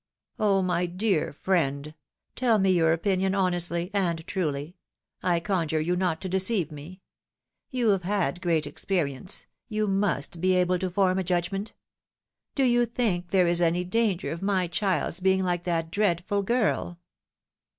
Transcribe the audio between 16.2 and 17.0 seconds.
girl?"